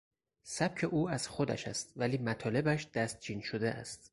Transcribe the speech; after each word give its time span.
سبک 0.43 0.83
او 0.83 1.09
از 1.09 1.27
خودش 1.27 1.67
است 1.67 1.93
ولی 1.95 2.17
مطالبش 2.17 2.87
دستچین 2.93 3.41
شده 3.41 3.71
است. 3.71 4.09